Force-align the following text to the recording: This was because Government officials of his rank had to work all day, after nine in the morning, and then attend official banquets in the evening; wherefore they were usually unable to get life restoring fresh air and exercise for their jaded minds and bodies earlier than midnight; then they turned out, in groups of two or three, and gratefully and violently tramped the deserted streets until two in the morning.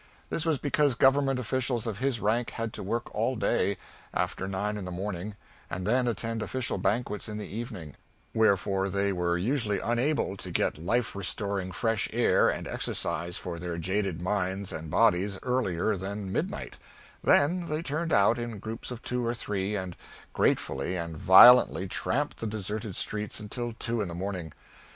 This 0.31 0.47
was 0.47 0.57
because 0.57 0.95
Government 0.95 1.37
officials 1.39 1.85
of 1.85 1.99
his 1.99 2.19
rank 2.19 2.49
had 2.49 2.73
to 2.73 2.81
work 2.81 3.13
all 3.13 3.35
day, 3.35 3.77
after 4.15 4.47
nine 4.47 4.75
in 4.75 4.83
the 4.83 4.89
morning, 4.89 5.35
and 5.69 5.85
then 5.85 6.07
attend 6.07 6.41
official 6.41 6.79
banquets 6.79 7.29
in 7.29 7.37
the 7.37 7.45
evening; 7.45 7.93
wherefore 8.33 8.89
they 8.89 9.13
were 9.13 9.37
usually 9.37 9.77
unable 9.79 10.35
to 10.37 10.49
get 10.49 10.79
life 10.79 11.15
restoring 11.15 11.71
fresh 11.71 12.09
air 12.11 12.49
and 12.49 12.67
exercise 12.67 13.37
for 13.37 13.59
their 13.59 13.77
jaded 13.77 14.23
minds 14.23 14.73
and 14.73 14.89
bodies 14.89 15.37
earlier 15.43 15.95
than 15.95 16.31
midnight; 16.31 16.77
then 17.23 17.67
they 17.69 17.83
turned 17.83 18.11
out, 18.11 18.39
in 18.39 18.57
groups 18.57 18.89
of 18.89 19.03
two 19.03 19.23
or 19.23 19.35
three, 19.35 19.75
and 19.75 19.95
gratefully 20.33 20.95
and 20.95 21.15
violently 21.15 21.87
tramped 21.87 22.37
the 22.37 22.47
deserted 22.47 22.95
streets 22.95 23.39
until 23.39 23.71
two 23.73 24.01
in 24.01 24.07
the 24.07 24.15
morning. 24.15 24.51